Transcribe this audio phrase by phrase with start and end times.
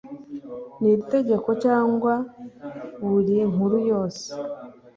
[0.79, 2.13] n iri Tegeko cyangwa
[3.09, 4.25] buri nkuru yose